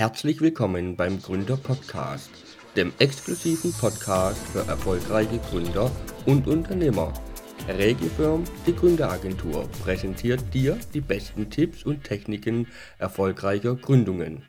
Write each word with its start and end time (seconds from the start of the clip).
Herzlich 0.00 0.40
willkommen 0.40 0.96
beim 0.96 1.20
Gründer 1.20 1.58
Podcast, 1.58 2.30
dem 2.74 2.90
exklusiven 3.00 3.70
Podcast 3.74 4.40
für 4.46 4.60
erfolgreiche 4.60 5.38
Gründer 5.50 5.90
und 6.24 6.46
Unternehmer. 6.46 7.12
Regifirm, 7.68 8.44
die 8.66 8.74
Gründeragentur, 8.74 9.68
präsentiert 9.84 10.54
dir 10.54 10.78
die 10.94 11.02
besten 11.02 11.50
Tipps 11.50 11.84
und 11.84 12.02
Techniken 12.02 12.66
erfolgreicher 12.96 13.74
Gründungen. 13.74 14.42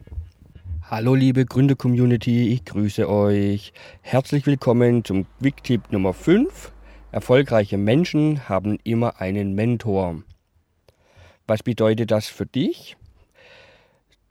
Hallo 0.90 1.16
liebe 1.16 1.44
Gründer-Community, 1.44 2.54
ich 2.54 2.64
grüße 2.64 3.10
euch. 3.10 3.74
Herzlich 4.00 4.46
willkommen 4.46 5.04
zum 5.04 5.26
Quick-Tipp 5.42 5.92
Nummer 5.92 6.14
5. 6.14 6.72
Erfolgreiche 7.12 7.78
Menschen 7.78 8.48
haben 8.48 8.80
immer 8.86 9.20
einen 9.20 9.54
Mentor. 9.54 10.24
Was 11.46 11.62
bedeutet 11.62 12.10
das 12.10 12.28
für 12.28 12.46
dich? 12.46 12.96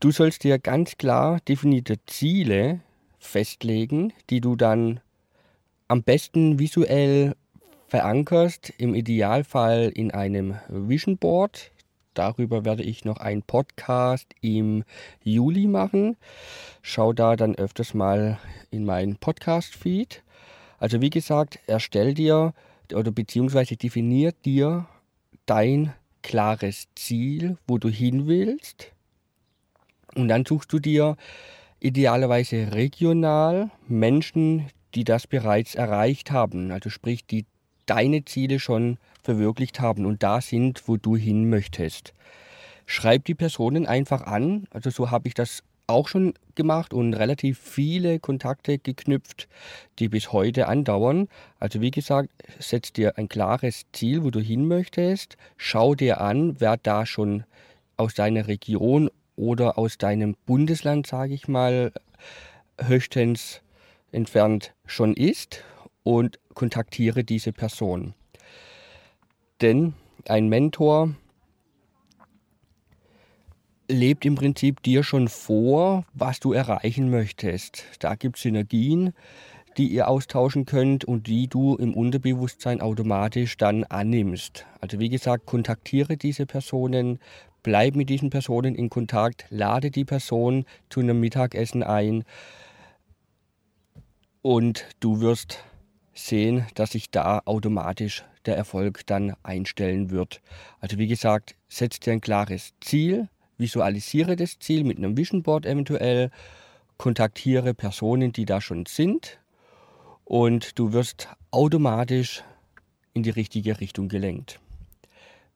Du 0.00 0.12
sollst 0.12 0.44
dir 0.44 0.58
ganz 0.58 0.96
klar 0.96 1.40
definierte 1.46 2.02
Ziele 2.06 2.80
festlegen, 3.18 4.14
die 4.30 4.40
du 4.40 4.56
dann 4.56 5.00
am 5.88 6.02
besten 6.02 6.58
visuell 6.58 7.36
verankerst, 7.86 8.72
im 8.78 8.94
Idealfall 8.94 9.92
in 9.94 10.10
einem 10.10 10.56
Vision 10.68 11.18
Board. 11.18 11.70
Darüber 12.14 12.64
werde 12.64 12.82
ich 12.82 13.04
noch 13.04 13.18
einen 13.18 13.42
Podcast 13.42 14.34
im 14.40 14.84
Juli 15.22 15.66
machen. 15.66 16.16
Schau 16.80 17.12
da 17.12 17.36
dann 17.36 17.54
öfters 17.56 17.92
mal 17.92 18.38
in 18.70 18.86
meinen 18.86 19.16
Podcast-Feed. 19.16 20.22
Also 20.78 21.02
wie 21.02 21.10
gesagt, 21.10 21.58
erstell 21.66 22.14
dir 22.14 22.54
oder 22.94 23.10
beziehungsweise 23.10 23.76
definier 23.76 24.32
dir 24.32 24.86
dein 25.44 25.92
klares 26.22 26.88
Ziel, 26.94 27.58
wo 27.66 27.76
du 27.76 27.90
hin 27.90 28.26
willst 28.26 28.94
und 30.14 30.28
dann 30.28 30.44
suchst 30.44 30.72
du 30.72 30.78
dir 30.78 31.16
idealerweise 31.80 32.72
regional 32.72 33.70
Menschen, 33.88 34.66
die 34.94 35.04
das 35.04 35.26
bereits 35.26 35.74
erreicht 35.74 36.30
haben, 36.30 36.72
also 36.72 36.90
sprich, 36.90 37.26
die 37.26 37.46
deine 37.86 38.24
Ziele 38.24 38.60
schon 38.60 38.98
verwirklicht 39.22 39.80
haben 39.80 40.06
und 40.06 40.22
da 40.22 40.40
sind, 40.40 40.82
wo 40.86 40.96
du 40.96 41.16
hin 41.16 41.48
möchtest. 41.48 42.14
Schreib 42.86 43.24
die 43.24 43.34
Personen 43.34 43.86
einfach 43.86 44.22
an, 44.22 44.66
also 44.70 44.90
so 44.90 45.10
habe 45.10 45.28
ich 45.28 45.34
das 45.34 45.62
auch 45.86 46.08
schon 46.08 46.34
gemacht 46.54 46.94
und 46.94 47.14
relativ 47.14 47.58
viele 47.58 48.20
Kontakte 48.20 48.78
geknüpft, 48.78 49.48
die 49.98 50.08
bis 50.08 50.32
heute 50.32 50.68
andauern. 50.68 51.28
Also 51.58 51.80
wie 51.80 51.90
gesagt, 51.90 52.30
setz 52.60 52.92
dir 52.92 53.18
ein 53.18 53.28
klares 53.28 53.86
Ziel, 53.92 54.22
wo 54.22 54.30
du 54.30 54.40
hin 54.40 54.68
möchtest, 54.68 55.36
schau 55.56 55.94
dir 55.96 56.20
an, 56.20 56.60
wer 56.60 56.76
da 56.76 57.06
schon 57.06 57.44
aus 57.96 58.14
deiner 58.14 58.46
Region 58.46 59.10
oder 59.40 59.78
aus 59.78 59.98
deinem 59.98 60.36
Bundesland, 60.46 61.06
sage 61.06 61.34
ich 61.34 61.48
mal, 61.48 61.92
höchstens 62.78 63.62
entfernt 64.12 64.74
schon 64.86 65.14
ist 65.14 65.64
und 66.02 66.38
kontaktiere 66.54 67.24
diese 67.24 67.52
Person. 67.52 68.14
Denn 69.60 69.94
ein 70.28 70.48
Mentor 70.48 71.14
lebt 73.88 74.24
im 74.24 74.34
Prinzip 74.34 74.82
dir 74.82 75.02
schon 75.02 75.28
vor, 75.28 76.04
was 76.14 76.40
du 76.40 76.52
erreichen 76.52 77.10
möchtest. 77.10 77.84
Da 77.98 78.14
gibt 78.14 78.36
es 78.36 78.42
Synergien, 78.42 79.12
die 79.76 79.88
ihr 79.88 80.08
austauschen 80.08 80.64
könnt 80.64 81.04
und 81.04 81.26
die 81.26 81.48
du 81.48 81.76
im 81.76 81.94
Unterbewusstsein 81.94 82.80
automatisch 82.80 83.56
dann 83.56 83.84
annimmst. 83.84 84.66
Also 84.80 84.98
wie 84.98 85.08
gesagt, 85.08 85.46
kontaktiere 85.46 86.16
diese 86.16 86.46
Personen, 86.46 87.18
bleib 87.62 87.96
mit 87.96 88.08
diesen 88.08 88.30
Personen 88.30 88.74
in 88.74 88.90
Kontakt, 88.90 89.46
lade 89.50 89.90
die 89.90 90.04
Person 90.04 90.64
zu 90.88 91.00
einem 91.00 91.20
Mittagessen 91.20 91.82
ein 91.82 92.24
und 94.42 94.86
du 95.00 95.20
wirst 95.20 95.64
sehen, 96.14 96.66
dass 96.74 96.92
sich 96.92 97.10
da 97.10 97.42
automatisch 97.44 98.24
der 98.46 98.56
Erfolg 98.56 99.06
dann 99.06 99.34
einstellen 99.42 100.10
wird. 100.10 100.40
Also 100.80 100.98
wie 100.98 101.06
gesagt, 101.06 101.56
setz 101.68 102.00
dir 102.00 102.12
ein 102.12 102.20
klares 102.20 102.72
Ziel, 102.80 103.28
visualisiere 103.58 104.36
das 104.36 104.58
Ziel 104.58 104.84
mit 104.84 104.98
einem 104.98 105.16
Vision 105.16 105.42
Board 105.42 105.66
eventuell, 105.66 106.30
kontaktiere 106.96 107.74
Personen, 107.74 108.32
die 108.32 108.44
da 108.44 108.60
schon 108.60 108.86
sind 108.86 109.38
und 110.24 110.78
du 110.78 110.92
wirst 110.92 111.28
automatisch 111.50 112.42
in 113.12 113.22
die 113.22 113.30
richtige 113.30 113.80
Richtung 113.80 114.08
gelenkt. 114.08 114.60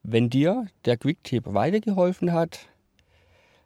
Wenn 0.06 0.28
dir 0.28 0.66
der 0.84 0.98
Quick-Tipp 0.98 1.44
weitergeholfen 1.46 2.34
hat, 2.34 2.68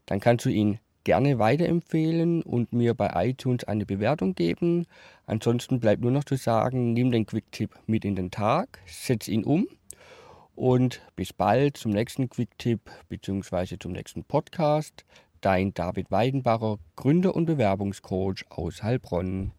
dann 0.07 0.21
kannst 0.21 0.45
du 0.45 0.51
ihn 0.51 0.79
gerne 1.03 1.41
weiterempfehlen 1.41 2.45
und 2.45 2.73
mir 2.73 2.95
bei 2.95 3.11
iTunes 3.29 3.65
eine 3.65 3.85
Bewertung 3.85 4.37
geben. 4.37 4.87
Ansonsten 5.27 5.81
bleibt 5.81 6.01
nur 6.01 6.13
noch 6.13 6.23
zu 6.23 6.37
sagen, 6.37 6.93
nimm 6.93 7.11
den 7.11 7.27
Quick-Tipp 7.27 7.75
mit 7.87 8.05
in 8.05 8.15
den 8.15 8.31
Tag, 8.31 8.79
setz 8.87 9.27
ihn 9.27 9.43
um 9.43 9.67
und 10.55 11.03
bis 11.17 11.33
bald 11.33 11.77
zum 11.77 11.91
nächsten 11.91 12.29
Quick-Tipp 12.29 12.89
bzw. 13.09 13.77
zum 13.77 13.91
nächsten 13.91 14.23
Podcast. 14.23 15.05
Dein 15.41 15.75
David 15.75 16.13
Weidenbacher, 16.13 16.79
Gründer 16.95 17.35
und 17.35 17.47
Bewerbungscoach 17.47 18.45
aus 18.49 18.85
Heilbronn. 18.85 19.51